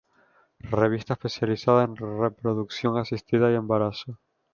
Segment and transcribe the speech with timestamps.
[0.79, 4.17] Revista especializada en reproducción asistida y embarazo.